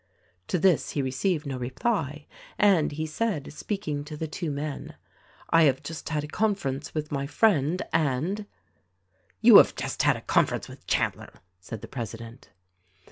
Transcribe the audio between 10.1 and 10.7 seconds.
a conference